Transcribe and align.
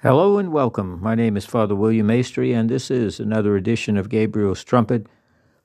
Hello 0.00 0.38
and 0.38 0.52
welcome. 0.52 1.02
My 1.02 1.16
name 1.16 1.36
is 1.36 1.44
Father 1.44 1.74
William 1.74 2.06
Maestri, 2.06 2.54
and 2.54 2.70
this 2.70 2.88
is 2.88 3.18
another 3.18 3.56
edition 3.56 3.96
of 3.96 4.08
Gabriel's 4.08 4.62
Trumpet 4.62 5.08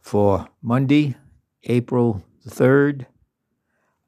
for 0.02 0.48
Monday, 0.59 1.15
April 1.65 2.23
the 2.43 2.49
3rd 2.49 3.05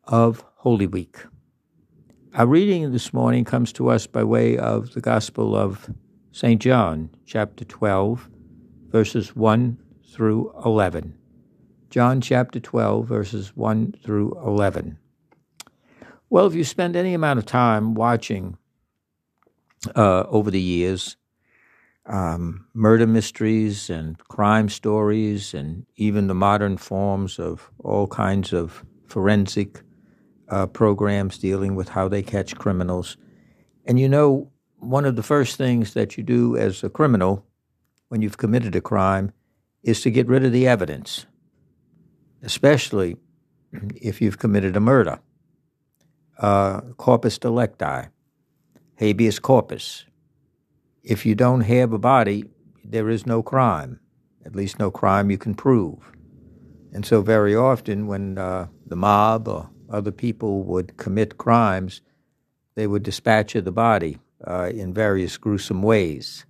of 0.06 0.44
Holy 0.56 0.88
Week. 0.88 1.18
Our 2.34 2.48
reading 2.48 2.92
this 2.92 3.14
morning 3.14 3.44
comes 3.44 3.72
to 3.74 3.92
us 3.92 4.08
by 4.08 4.24
way 4.24 4.58
of 4.58 4.96
the 4.96 5.00
Gospel 5.00 5.56
of 5.56 5.92
St. 6.32 6.60
John, 6.60 7.12
chapter 7.28 7.64
12, 7.64 8.28
verses 8.88 9.36
1 9.36 9.78
through 10.12 10.52
11. 10.66 11.16
John 11.92 12.20
chapter 12.20 12.60
12, 12.60 13.08
verses 13.08 13.56
1 13.56 13.94
through 14.04 14.36
11. 14.44 14.98
Well, 16.32 16.48
if 16.48 16.56
you 16.56 16.64
spend 16.64 16.96
any 16.96 17.14
amount 17.14 17.38
of 17.38 17.46
time 17.46 17.94
watching 17.94 18.58
uh, 19.96 20.26
over 20.30 20.52
the 20.52 20.62
years, 20.62 21.18
um, 22.06 22.68
murder 22.74 23.08
mysteries 23.08 23.90
and 23.90 24.18
crime 24.20 24.70
stories, 24.70 25.54
and 25.54 25.86
even 25.96 26.28
the 26.28 26.36
modern 26.36 26.78
forms 26.78 27.40
of 27.40 27.70
all 27.80 28.08
kinds 28.08 28.54
of 28.54 28.84
forensic 29.08 29.82
uh, 30.50 30.68
programs 30.68 31.38
dealing 31.38 31.76
with 31.76 31.90
how 31.90 32.08
they 32.08 32.22
catch 32.22 32.56
criminals. 32.56 33.18
And 33.86 34.00
you 34.00 34.10
know, 34.10 34.52
one 34.78 35.06
of 35.06 35.16
the 35.16 35.24
first 35.24 35.58
things 35.58 35.94
that 35.94 36.18
you 36.18 36.24
do 36.24 36.56
as 36.58 36.84
a 36.84 36.90
criminal 36.90 37.46
when 38.10 38.22
you've 38.22 38.38
committed 38.38 38.76
a 38.76 38.82
crime 38.82 39.32
is 39.84 40.02
to 40.02 40.12
get 40.12 40.28
rid 40.28 40.44
of 40.44 40.52
the 40.52 40.68
evidence, 40.68 41.26
especially 42.44 43.18
if 43.96 44.22
you've 44.22 44.40
committed 44.40 44.76
a 44.76 44.80
murder. 44.80 45.20
Uh, 46.38 46.82
corpus 46.98 47.38
delicti, 47.38 48.10
habeas 48.98 49.40
corpus. 49.40 50.06
If 51.04 51.26
you 51.26 51.36
don't 51.36 51.62
have 51.62 51.94
a 51.94 52.00
body, 52.00 52.46
there 52.84 53.10
is 53.10 53.26
no 53.26 53.44
crime, 53.44 54.00
at 54.46 54.56
least 54.56 54.80
no 54.80 54.90
crime 54.92 55.30
you 55.30 55.38
can 55.38 55.54
prove. 55.54 56.12
And 56.94 57.06
so, 57.06 57.22
very 57.22 57.56
often, 57.56 58.08
when 58.08 58.38
uh, 58.38 58.68
the 58.86 58.96
mob 58.96 59.48
or 59.48 59.70
other 59.90 60.12
people 60.12 60.64
would 60.64 60.98
commit 60.98 61.38
crimes, 61.38 62.02
they 62.76 62.88
would 62.88 63.04
dispatch 63.04 63.54
of 63.56 63.66
the 63.66 63.72
body 63.72 64.18
uh, 64.48 64.72
in 64.74 64.94
various 64.94 65.38
gruesome 65.38 65.82
ways. 65.82 66.46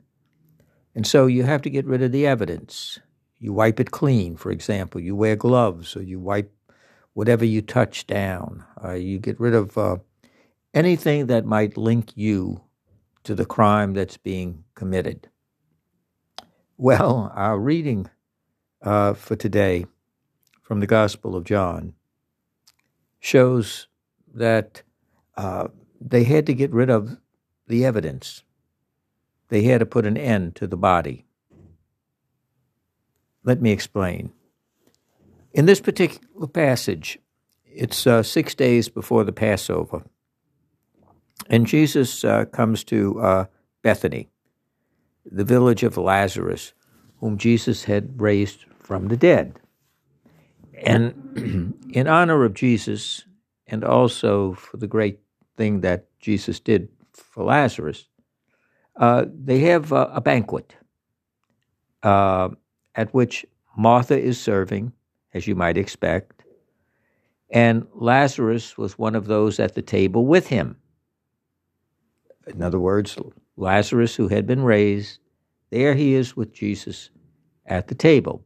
And 0.94 1.06
so, 1.08 1.26
you 1.26 1.44
have 1.44 1.64
to 1.64 1.70
get 1.70 1.86
rid 1.86 2.04
of 2.04 2.12
the 2.12 2.28
evidence. 2.28 3.00
You 3.40 3.54
wipe 3.54 3.80
it 3.80 3.92
clean, 3.92 4.38
for 4.38 4.52
example. 4.52 5.02
You 5.02 5.16
wear 5.16 5.36
gloves 5.36 5.96
or 5.96 6.04
you 6.04 6.20
wipe 6.20 6.52
whatever 7.14 7.44
you 7.44 7.62
touch 7.62 8.06
down. 8.06 8.64
Uh, 8.84 8.94
you 8.94 9.18
get 9.20 9.40
rid 9.40 9.56
of 9.56 9.78
uh, 9.78 9.98
anything 10.76 11.28
that 11.28 11.46
might 11.46 11.78
link 11.78 12.12
you 12.16 12.62
to 13.24 13.34
the 13.34 13.46
crime 13.46 13.94
that's 13.94 14.18
being 14.18 14.66
committed. 14.76 15.30
Well, 16.78 17.32
our 17.34 17.58
reading 17.58 18.10
uh, 18.82 19.14
for 19.14 19.38
today 19.38 19.86
from 20.62 20.82
the 20.82 20.88
Gospel 20.88 21.36
of 21.36 21.46
John 21.46 21.94
shows 23.20 23.88
that 24.34 24.84
uh, 25.38 25.70
they 26.02 26.26
had 26.26 26.46
to 26.48 26.54
get 26.54 26.72
rid 26.72 26.90
of 26.90 27.18
the 27.68 27.86
evidence. 27.86 28.44
They 29.48 29.64
had 29.64 29.80
to 29.80 29.86
put 29.86 30.06
an 30.06 30.18
end 30.18 30.56
to 30.58 30.68
the 30.68 30.78
body. 30.78 31.26
Let 33.44 33.62
me 33.62 33.72
explain. 33.72 34.34
In 35.54 35.66
this 35.66 35.80
particular 35.80 36.48
passage, 36.48 37.20
it's 37.64 38.06
uh, 38.06 38.24
six 38.24 38.54
days 38.54 38.90
before 38.90 39.24
the 39.24 39.32
Passover. 39.32 40.04
And 41.50 41.68
Jesus 41.68 42.24
uh, 42.24 42.46
comes 42.46 42.84
to 42.86 43.20
uh, 43.20 43.46
Bethany, 43.82 44.30
the 45.26 45.44
village 45.44 45.84
of 45.84 45.98
Lazarus, 45.98 46.74
whom 47.20 47.38
Jesus 47.38 47.84
had 47.84 48.20
raised 48.20 48.66
from 48.80 49.08
the 49.08 49.18
dead. 49.18 49.60
And 50.84 51.76
in 51.92 52.08
honor 52.08 52.44
of 52.44 52.54
Jesus, 52.54 53.26
and 53.68 53.84
also 53.84 54.54
for 54.54 54.78
the 54.78 54.88
great 54.88 55.20
thing 55.56 55.82
that 55.82 56.08
Jesus 56.20 56.60
did 56.60 56.90
for 57.14 57.44
Lazarus, 57.44 58.08
uh, 58.98 59.26
they 59.28 59.60
have 59.60 59.92
a 59.92 60.22
banquet 60.22 60.76
uh, 62.04 62.50
at 62.96 63.14
which 63.14 63.46
Martha 63.78 64.18
is 64.18 64.40
serving, 64.40 64.94
as 65.34 65.48
you 65.48 65.56
might 65.56 65.78
expect, 65.78 66.44
and 67.50 67.86
Lazarus 67.94 68.78
was 68.78 68.98
one 68.98 69.16
of 69.16 69.28
those 69.28 69.60
at 69.60 69.76
the 69.76 69.82
table 69.82 70.26
with 70.26 70.48
him. 70.48 70.78
In 72.48 72.62
other 72.62 72.80
words, 72.80 73.18
Lazarus, 73.58 74.16
who 74.16 74.28
had 74.28 74.46
been 74.46 74.64
raised, 74.64 75.20
there 75.72 75.96
he 75.96 76.14
is 76.14 76.36
with 76.36 76.54
Jesus 76.54 77.10
at 77.66 77.88
the 77.88 77.96
table. 77.96 78.44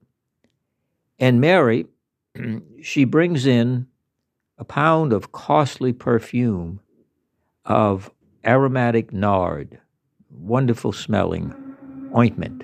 And 1.20 1.42
Mary, 1.42 1.86
she 2.82 3.04
brings 3.04 3.46
in 3.46 3.88
a 4.58 4.64
pound 4.64 5.14
of 5.14 5.32
costly 5.32 5.94
perfume 5.94 6.80
of 7.66 8.12
aromatic 8.46 9.12
nard, 9.12 9.80
wonderful 10.30 10.92
smelling 10.92 11.54
ointment. 12.16 12.64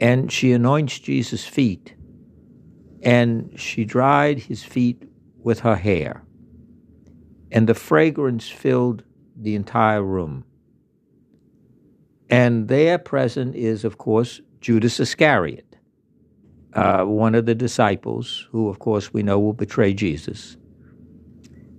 And 0.00 0.30
she 0.30 0.52
anoints 0.52 0.98
Jesus' 0.98 1.46
feet, 1.46 1.94
and 3.02 3.52
she 3.58 3.84
dried 3.84 4.38
his 4.38 4.62
feet 4.62 5.02
with 5.38 5.60
her 5.60 5.76
hair. 5.76 6.24
And 7.52 7.68
the 7.68 7.74
fragrance 7.74 8.48
filled 8.48 9.04
the 9.36 9.54
entire 9.54 10.02
room. 10.02 10.44
And 12.30 12.68
there 12.68 12.98
present 12.98 13.54
is, 13.54 13.84
of 13.84 13.98
course, 13.98 14.40
Judas 14.60 14.98
Iscariot, 14.98 15.76
uh, 16.72 17.04
one 17.04 17.34
of 17.34 17.46
the 17.46 17.54
disciples 17.54 18.48
who, 18.50 18.68
of 18.68 18.78
course, 18.78 19.12
we 19.12 19.22
know 19.22 19.38
will 19.38 19.52
betray 19.52 19.92
Jesus. 19.92 20.56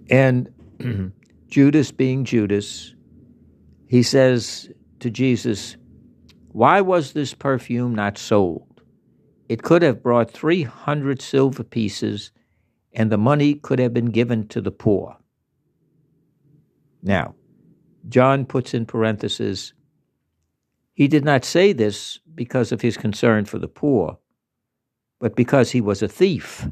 And 0.10 0.50
Judas, 1.48 1.92
being 1.92 2.26
Judas, 2.26 2.94
he 3.88 4.04
says 4.04 4.70
to 5.00 5.10
Jesus, 5.10 5.78
Why 6.50 6.82
was 6.82 7.14
this 7.14 7.34
perfume 7.34 7.96
not 7.96 8.18
sold? 8.18 8.82
It 9.50 9.64
could 9.64 9.82
have 9.82 10.02
brought 10.02 10.32
300 10.32 11.22
silver 11.22 11.64
pieces, 11.64 12.32
and 12.94 13.12
the 13.12 13.18
money 13.18 13.56
could 13.56 13.80
have 13.80 13.94
been 13.94 14.12
given 14.12 14.48
to 14.50 14.62
the 14.62 14.72
poor. 14.72 15.18
Now, 17.04 17.36
John 18.08 18.46
puts 18.46 18.74
in 18.74 18.86
parentheses, 18.86 19.74
he 20.94 21.08
did 21.08 21.26
not 21.26 21.44
say 21.44 21.74
this 21.74 22.20
because 22.34 22.72
of 22.72 22.82
his 22.82 22.98
concern 22.98 23.46
for 23.46 23.60
the 23.60 23.68
poor, 23.68 24.18
but 25.20 25.36
because 25.36 25.72
he 25.72 25.82
was 25.82 26.02
a 26.02 26.08
thief. 26.08 26.68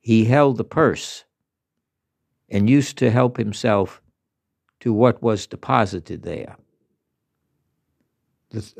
He 0.00 0.24
held 0.24 0.56
the 0.56 0.64
purse 0.64 1.24
and 2.48 2.68
used 2.68 2.98
to 2.98 3.10
help 3.10 3.36
himself 3.36 4.02
to 4.80 4.92
what 4.92 5.22
was 5.22 5.46
deposited 5.46 6.22
there. 6.22 6.56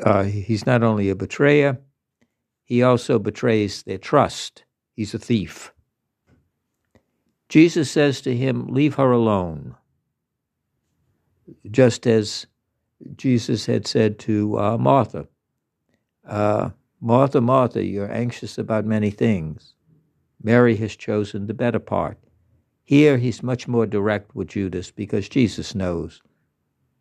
Uh, 0.03 0.23
he's 0.23 0.67
not 0.67 0.83
only 0.83 1.11
a 1.11 1.15
betrayer, 1.15 1.79
he 2.65 2.83
also 2.83 3.19
betrays 3.19 3.83
their 3.83 3.99
trust. 3.99 4.65
He's 4.93 5.15
a 5.15 5.19
thief. 5.19 5.73
Jesus 7.49 7.91
says 7.91 8.21
to 8.23 8.37
him, 8.37 8.67
Leave 8.69 8.95
her 8.95 9.11
alone 9.11 9.75
just 11.71 12.07
as 12.07 12.47
Jesus 13.17 13.67
had 13.67 13.87
said 13.87 14.19
to 14.21 14.59
uh, 14.59 14.79
Martha, 14.79 15.27
uh, 16.27 16.71
Martha, 17.01 17.41
Martha, 17.41 17.85
you're 17.85 18.13
anxious 18.13 18.59
about 18.59 18.85
many 18.85 19.11
things. 19.11 19.75
Mary 20.43 20.77
has 20.77 20.97
chosen 20.97 21.47
the 21.47 21.55
better 21.55 21.79
part. 21.79 22.19
Here 22.85 23.19
he's 23.19 23.43
much 23.43 23.69
more 23.69 23.87
direct 23.87 24.35
with 24.35 24.49
Judas 24.49 24.91
because 24.91 25.29
Jesus 25.29 25.75
knows. 25.75 26.23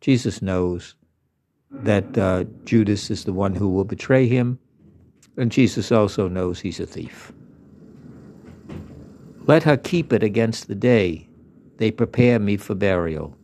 Jesus 0.00 0.42
knows 0.42 0.94
that 1.70 2.16
uh, 2.16 2.44
Judas 2.64 3.10
is 3.10 3.24
the 3.24 3.32
one 3.32 3.54
who 3.54 3.68
will 3.68 3.84
betray 3.84 4.26
him, 4.26 4.58
and 5.36 5.50
Jesus 5.52 5.92
also 5.92 6.28
knows 6.28 6.60
he's 6.60 6.80
a 6.80 6.86
thief. 6.86 7.32
Let 9.46 9.62
her 9.62 9.76
keep 9.76 10.12
it 10.12 10.22
against 10.22 10.68
the 10.68 10.74
day 10.74 11.28
they 11.78 11.90
prepare 11.90 12.38
me 12.38 12.56
for 12.56 12.74
burial. 12.74 13.37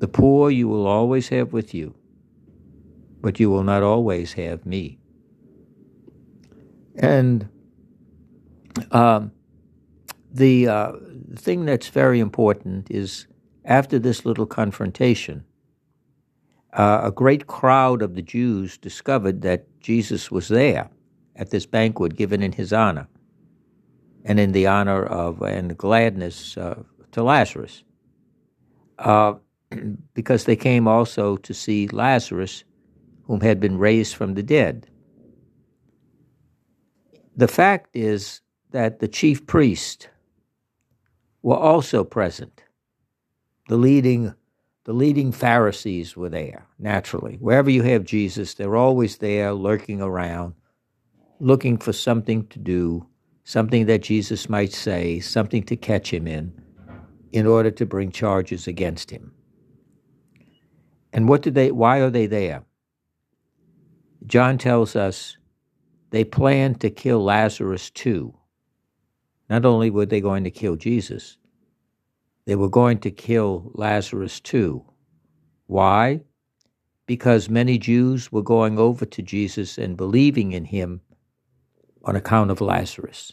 The 0.00 0.08
poor 0.08 0.50
you 0.50 0.66
will 0.66 0.86
always 0.86 1.28
have 1.28 1.52
with 1.52 1.74
you, 1.74 1.94
but 3.20 3.38
you 3.38 3.50
will 3.50 3.62
not 3.62 3.82
always 3.82 4.32
have 4.32 4.64
me. 4.64 4.98
And 6.96 7.48
um, 8.90 9.32
the 10.32 10.68
uh, 10.68 10.92
thing 11.36 11.66
that's 11.66 11.88
very 11.88 12.18
important 12.18 12.90
is 12.90 13.26
after 13.66 13.98
this 13.98 14.24
little 14.24 14.46
confrontation, 14.46 15.44
uh, 16.72 17.02
a 17.04 17.10
great 17.10 17.46
crowd 17.46 18.00
of 18.00 18.14
the 18.14 18.22
Jews 18.22 18.78
discovered 18.78 19.42
that 19.42 19.66
Jesus 19.80 20.30
was 20.30 20.48
there 20.48 20.88
at 21.36 21.50
this 21.50 21.66
banquet 21.66 22.16
given 22.16 22.42
in 22.42 22.52
his 22.52 22.72
honor 22.72 23.06
and 24.24 24.40
in 24.40 24.52
the 24.52 24.66
honor 24.66 25.04
of 25.04 25.42
and 25.42 25.76
gladness 25.76 26.56
uh, 26.56 26.82
to 27.12 27.22
Lazarus. 27.22 27.84
Because 30.14 30.44
they 30.44 30.56
came 30.56 30.88
also 30.88 31.36
to 31.36 31.54
see 31.54 31.88
Lazarus, 31.88 32.64
whom 33.24 33.40
had 33.40 33.60
been 33.60 33.78
raised 33.78 34.14
from 34.14 34.34
the 34.34 34.42
dead. 34.42 34.86
The 37.36 37.48
fact 37.48 37.90
is 37.94 38.40
that 38.72 38.98
the 38.98 39.08
chief 39.08 39.46
priests 39.46 40.08
were 41.42 41.56
also 41.56 42.04
present. 42.04 42.62
The 43.68 43.76
leading, 43.76 44.34
the 44.84 44.92
leading 44.92 45.32
Pharisees 45.32 46.16
were 46.16 46.28
there, 46.28 46.66
naturally. 46.78 47.36
Wherever 47.36 47.70
you 47.70 47.82
have 47.82 48.04
Jesus, 48.04 48.54
they're 48.54 48.76
always 48.76 49.18
there 49.18 49.52
lurking 49.52 50.00
around, 50.00 50.54
looking 51.38 51.78
for 51.78 51.92
something 51.92 52.46
to 52.48 52.58
do, 52.58 53.06
something 53.44 53.86
that 53.86 54.02
Jesus 54.02 54.48
might 54.48 54.72
say, 54.72 55.20
something 55.20 55.62
to 55.64 55.76
catch 55.76 56.12
him 56.12 56.26
in, 56.26 56.52
in 57.32 57.46
order 57.46 57.70
to 57.70 57.86
bring 57.86 58.10
charges 58.10 58.66
against 58.66 59.10
him. 59.10 59.32
And 61.12 61.28
what 61.28 61.42
did 61.42 61.54
they 61.54 61.70
why 61.70 61.98
are 61.98 62.10
they 62.10 62.26
there? 62.26 62.64
John 64.26 64.58
tells 64.58 64.94
us 64.94 65.36
they 66.10 66.24
planned 66.24 66.80
to 66.80 66.90
kill 66.90 67.22
Lazarus 67.22 67.90
too. 67.90 68.34
Not 69.48 69.64
only 69.64 69.90
were 69.90 70.06
they 70.06 70.20
going 70.20 70.44
to 70.44 70.50
kill 70.50 70.76
Jesus, 70.76 71.36
they 72.44 72.54
were 72.54 72.68
going 72.68 72.98
to 73.00 73.10
kill 73.10 73.70
Lazarus 73.74 74.40
too. 74.40 74.84
Why? 75.66 76.20
Because 77.06 77.48
many 77.48 77.78
Jews 77.78 78.30
were 78.30 78.42
going 78.42 78.78
over 78.78 79.04
to 79.04 79.22
Jesus 79.22 79.78
and 79.78 79.96
believing 79.96 80.52
in 80.52 80.64
him 80.64 81.00
on 82.04 82.16
account 82.16 82.50
of 82.50 82.60
Lazarus. 82.60 83.32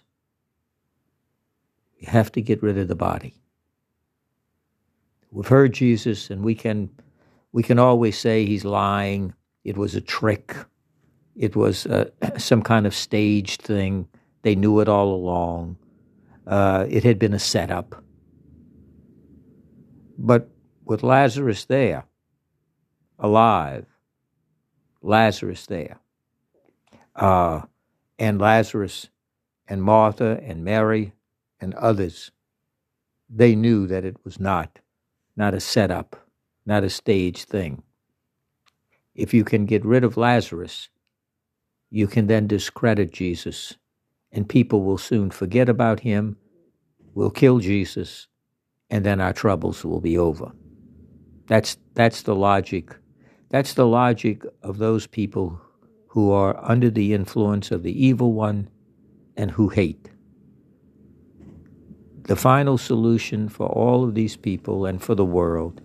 You 2.00 2.10
have 2.10 2.32
to 2.34 2.42
get 2.42 2.62
rid 2.62 2.78
of 2.78 2.88
the 2.88 2.96
body. 2.96 3.42
We've 5.32 5.48
heard 5.48 5.74
Jesus, 5.74 6.30
and 6.30 6.44
we 6.44 6.56
can 6.56 6.90
we 7.52 7.64
can 7.64 7.80
always 7.80 8.18
say 8.18 8.46
he's 8.46 8.66
lying. 8.66 9.34
It 9.64 9.78
was 9.78 9.96
a 9.96 10.02
trick. 10.02 10.56
It 11.36 11.56
was 11.56 11.86
uh, 11.86 12.10
some 12.38 12.62
kind 12.62 12.86
of 12.86 12.96
staged 12.96 13.62
thing. 13.62 14.08
They 14.42 14.56
knew 14.56 14.80
it 14.80 14.88
all 14.88 15.14
along. 15.14 15.78
Uh, 16.46 16.86
it 16.90 17.04
had 17.04 17.20
been 17.20 17.34
a 17.34 17.40
setup. 17.40 18.04
But 20.18 20.50
with 20.86 21.04
Lazarus 21.04 21.66
there, 21.66 22.06
alive, 23.20 23.86
Lazarus 25.02 25.66
there, 25.66 26.00
uh, 27.16 27.62
and 28.18 28.40
Lazarus 28.40 29.10
and 29.68 29.84
Martha 29.84 30.40
and 30.44 30.64
Mary 30.64 31.14
and 31.60 31.74
others, 31.76 32.32
they 33.30 33.56
knew 33.56 33.86
that 33.88 34.06
it 34.06 34.18
was 34.24 34.40
not, 34.40 34.80
not 35.36 35.54
a 35.54 35.60
setup 35.60 36.27
not 36.68 36.84
a 36.84 36.90
stage 36.90 37.46
thing. 37.46 37.82
If 39.16 39.34
you 39.34 39.46
can 39.46 39.66
get 39.66 39.86
rid 39.86 40.04
of 40.04 40.18
Lazarus, 40.18 40.90
you 41.90 42.08
can 42.08 42.28
then 42.28 42.46
discredit 42.46 43.12
Jesus, 43.12 43.78
and 44.34 44.48
people 44.48 44.84
will 44.84 44.98
soon 44.98 45.32
forget 45.32 45.70
about 45.70 46.02
him, 46.02 46.36
will 47.16 47.32
kill 47.32 47.60
Jesus, 47.60 48.28
and 48.90 49.06
then 49.06 49.22
our 49.22 49.32
troubles 49.32 49.86
will 49.86 50.02
be 50.02 50.18
over. 50.18 50.52
That's, 51.48 51.78
that's 51.94 52.24
the 52.24 52.36
logic. 52.36 52.94
That's 53.50 53.74
the 53.74 53.88
logic 53.88 54.44
of 54.62 54.78
those 54.78 55.08
people 55.08 55.62
who 56.10 56.32
are 56.32 56.60
under 56.62 56.90
the 56.90 57.14
influence 57.14 57.72
of 57.72 57.84
the 57.84 58.06
evil 58.06 58.34
one 58.34 58.70
and 59.38 59.52
who 59.52 59.70
hate. 59.70 60.10
The 62.24 62.36
final 62.36 62.78
solution 62.78 63.48
for 63.48 63.68
all 63.68 64.04
of 64.04 64.16
these 64.16 64.36
people 64.36 64.86
and 64.86 65.02
for 65.02 65.16
the 65.16 65.26
world 65.26 65.82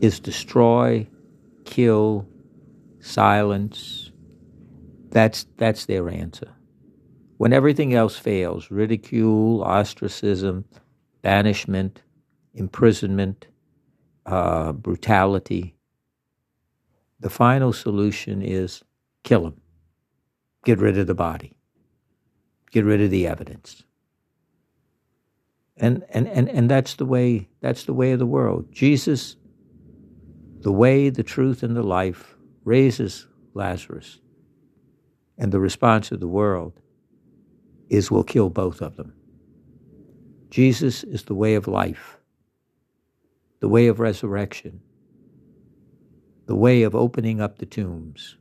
is 0.00 0.20
destroy, 0.20 1.06
kill, 1.64 2.26
silence. 3.00 4.10
That's, 5.10 5.46
that's 5.56 5.86
their 5.86 6.08
answer. 6.08 6.50
When 7.36 7.52
everything 7.52 7.94
else 7.94 8.16
fails 8.16 8.70
ridicule, 8.70 9.62
ostracism, 9.62 10.64
banishment, 11.22 12.02
imprisonment, 12.54 13.46
uh, 14.26 14.72
brutality 14.72 15.74
the 17.24 17.30
final 17.30 17.72
solution 17.72 18.42
is 18.42 18.82
kill 19.22 19.46
him, 19.46 19.60
get 20.66 20.78
rid 20.78 20.98
of 20.98 21.06
the 21.06 21.14
body, 21.14 21.56
get 22.70 22.84
rid 22.84 23.00
of 23.00 23.10
the 23.10 23.26
evidence. 23.26 23.82
And, 25.78 26.04
and, 26.10 26.28
and, 26.28 26.50
and 26.50 26.70
that's 26.70 26.96
the 26.96 27.06
way 27.06 27.48
that's 27.62 27.84
the 27.84 27.94
way 27.94 28.12
of 28.12 28.18
the 28.18 28.26
world. 28.26 28.70
Jesus 28.70 29.36
the 30.64 30.72
way, 30.72 31.10
the 31.10 31.22
truth, 31.22 31.62
and 31.62 31.76
the 31.76 31.82
life 31.82 32.36
raises 32.64 33.26
Lazarus. 33.52 34.18
And 35.36 35.52
the 35.52 35.60
response 35.60 36.10
of 36.10 36.20
the 36.20 36.26
world 36.26 36.80
is 37.90 38.10
we'll 38.10 38.24
kill 38.24 38.48
both 38.48 38.80
of 38.80 38.96
them. 38.96 39.12
Jesus 40.48 41.04
is 41.04 41.24
the 41.24 41.34
way 41.34 41.54
of 41.54 41.68
life, 41.68 42.16
the 43.60 43.68
way 43.68 43.88
of 43.88 44.00
resurrection, 44.00 44.80
the 46.46 46.56
way 46.56 46.82
of 46.82 46.94
opening 46.94 47.42
up 47.42 47.58
the 47.58 47.66
tombs. 47.66 48.38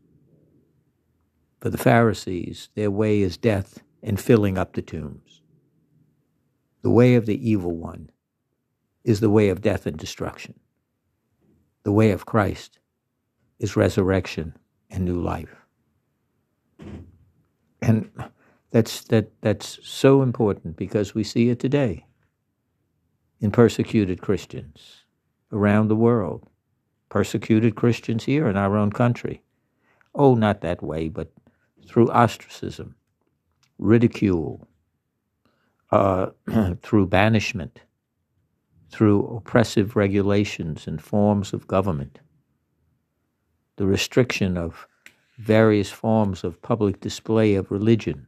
For 1.60 1.70
the 1.70 1.78
Pharisees, 1.78 2.70
their 2.75 2.92
way 2.92 3.22
is 3.22 3.36
death 3.36 3.84
and 4.02 4.18
filling 4.18 4.58
up 4.58 4.74
the 4.74 4.81
tombs. 4.81 5.42
The 6.84 6.90
way 6.90 7.16
of 7.16 7.25
the 7.25 7.50
evil 7.50 7.75
one 7.75 8.12
is 9.04 9.20
the 9.20 9.30
way 9.30 9.50
of 9.50 9.62
death 9.62 9.86
and 9.86 9.98
destruction 9.98 10.58
the 11.83 11.91
way 11.91 12.12
of 12.12 12.25
Christ 12.25 12.80
is 13.59 13.75
resurrection 13.75 14.57
and 14.89 15.06
new 15.06 15.21
life. 15.21 15.56
And 17.81 18.09
that's 18.71 19.01
that 19.06 19.31
that's 19.41 19.80
so 19.83 20.21
important 20.21 20.75
because 20.77 21.13
we 21.13 21.24
see 21.24 21.50
it 21.50 21.59
today 21.59 22.06
in 23.39 23.51
persecuted 23.51 24.21
Christians 24.21 25.06
around 25.51 25.88
the 25.88 25.95
world, 25.95 26.50
persecuted 27.09 27.75
Christians 27.75 28.24
here 28.24 28.47
in 28.47 28.57
our 28.57 28.77
own 28.77 28.91
country. 28.91 29.44
Oh, 30.15 30.36
not 30.36 30.62
that 30.62 30.81
way, 30.81 31.09
but 31.09 31.31
through 31.86 32.09
ostracism, 32.09 32.95
ridicule, 33.77 34.68
uh, 35.91 36.27
through 36.81 37.07
banishment, 37.07 37.81
through 38.94 39.25
oppressive 39.25 39.95
regulations 39.95 40.86
and 40.86 41.01
forms 41.01 41.51
of 41.51 41.66
government, 41.66 42.19
the 43.77 43.88
restriction 43.88 44.56
of 44.56 44.88
various 45.39 45.89
forms 45.89 46.44
of 46.44 46.62
public 46.62 47.00
display 47.00 47.56
of 47.56 47.72
religion. 47.72 48.27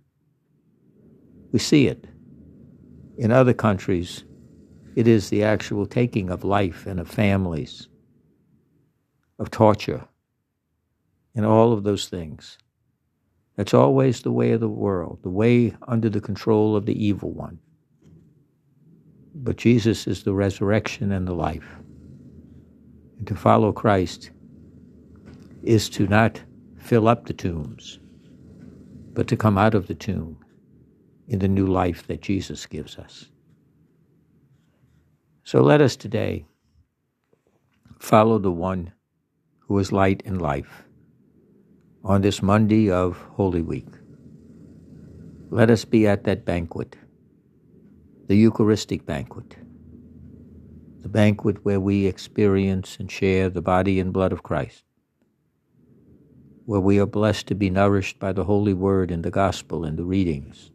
We 1.52 1.60
see 1.60 1.86
it. 1.86 2.08
In 3.20 3.32
other 3.32 3.54
countries, 3.54 4.24
it 4.96 5.08
is 5.08 5.30
the 5.30 5.44
actual 5.44 5.86
taking 5.86 6.32
of 6.32 6.44
life 6.44 6.88
and 6.88 7.00
of 7.00 7.08
families, 7.08 7.88
of 9.38 9.52
torture, 9.52 10.04
and 11.36 11.46
all 11.46 11.74
of 11.74 11.84
those 11.84 12.08
things. 12.08 12.58
That's 13.56 13.76
always 13.76 14.24
the 14.24 14.32
way 14.32 14.54
of 14.54 14.62
the 14.62 14.68
world, 14.68 15.20
the 15.22 15.30
way 15.30 15.76
under 15.88 16.10
the 16.10 16.22
control 16.22 16.76
of 16.76 16.88
the 16.88 17.06
evil 17.06 17.32
one. 17.32 17.60
But 19.36 19.58
Jesus 19.58 20.08
is 20.08 20.24
the 20.24 20.34
resurrection 20.34 21.12
and 21.12 21.28
the 21.28 21.34
life. 21.34 21.68
And 23.18 23.28
to 23.28 23.36
follow 23.36 23.74
Christ 23.74 24.32
is 25.62 25.90
to 25.90 26.08
not 26.08 26.42
fill 26.78 27.08
up 27.08 27.26
the 27.26 27.34
tombs, 27.34 28.00
but 29.14 29.28
to 29.28 29.36
come 29.36 29.58
out 29.58 29.76
of 29.76 29.88
the 29.88 29.96
tomb 29.96 30.38
in 31.28 31.40
the 31.40 31.48
new 31.48 31.66
life 31.66 32.08
that 32.08 32.22
Jesus 32.22 32.66
gives 32.66 32.98
us. 32.98 33.30
So 35.44 35.62
let 35.62 35.82
us 35.82 35.96
today 35.96 36.46
follow 38.00 38.40
the 38.40 38.52
one 38.52 38.94
who 39.60 39.78
is 39.80 39.92
light 39.92 40.24
and 40.26 40.42
life 40.42 40.84
on 42.04 42.22
this 42.22 42.42
Monday 42.42 42.90
of 42.90 43.18
Holy 43.34 43.62
Week. 43.62 43.88
Let 45.50 45.70
us 45.70 45.86
be 45.86 46.08
at 46.08 46.24
that 46.24 46.46
banquet 46.46 46.96
the 48.28 48.36
Eucharistic 48.36 49.06
banquet, 49.06 49.56
the 51.02 51.10
banquet 51.10 51.64
where 51.64 51.80
we 51.80 52.08
experience 52.08 52.98
and 53.00 53.12
share 53.12 53.50
the 53.52 53.62
body 53.62 54.00
and 54.00 54.12
blood 54.12 54.34
of 54.34 54.42
Christ, 54.42 54.84
where 56.66 56.80
we 56.80 56.98
are 56.98 57.06
blessed 57.06 57.46
to 57.48 57.56
be 57.56 57.70
nourished 57.70 58.18
by 58.18 58.34
the 58.34 58.46
Holy 58.46 58.74
Word 58.74 59.12
and 59.12 59.24
the 59.24 59.30
Gospel 59.30 59.86
and 59.86 59.96
the 59.96 60.04
readings, 60.04 60.72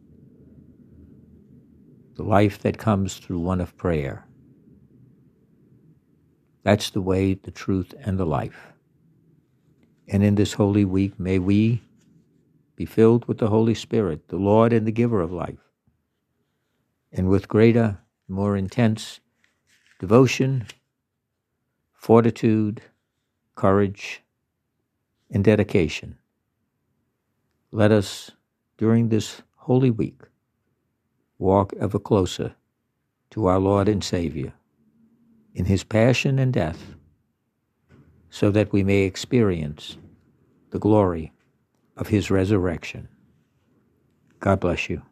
the 2.15 2.23
life 2.23 2.59
that 2.59 2.77
comes 2.77 3.17
through 3.17 3.39
one 3.39 3.59
of 3.59 3.75
prayer. 3.75 4.25
That's 6.63 6.89
the 6.89 7.01
way, 7.01 7.33
the 7.33 7.51
truth, 7.51 7.93
and 7.99 8.17
the 8.17 8.25
life. 8.25 8.71
And 10.07 10.23
in 10.23 10.35
this 10.35 10.53
Holy 10.53 10.85
Week, 10.85 11.19
may 11.19 11.37
we 11.37 11.81
be 12.77 12.85
filled 12.85 13.25
with 13.25 13.39
the 13.39 13.47
Holy 13.47 13.75
Spirit, 13.75 14.29
the 14.29 14.37
Lord 14.37 14.71
and 14.71 14.87
the 14.87 14.91
giver 14.93 15.19
of 15.19 15.33
life 15.33 15.70
and 17.11 17.29
with 17.29 17.47
greater, 17.47 17.99
more 18.27 18.55
intense 18.55 19.19
devotion 19.99 20.65
fortitude, 22.01 22.81
courage, 23.53 24.23
and 25.29 25.43
dedication. 25.43 26.17
Let 27.71 27.91
us, 27.91 28.31
during 28.79 29.09
this 29.09 29.43
Holy 29.55 29.91
Week, 29.91 30.19
walk 31.37 31.73
ever 31.79 31.99
closer 31.99 32.55
to 33.29 33.45
our 33.45 33.59
Lord 33.59 33.87
and 33.87 34.03
Savior 34.03 34.51
in 35.53 35.65
his 35.65 35.83
passion 35.83 36.39
and 36.39 36.51
death, 36.51 36.95
so 38.31 38.49
that 38.49 38.73
we 38.73 38.83
may 38.83 39.03
experience 39.03 39.97
the 40.71 40.79
glory 40.79 41.31
of 41.95 42.07
his 42.07 42.31
resurrection. 42.31 43.07
God 44.39 44.59
bless 44.59 44.89
you. 44.89 45.03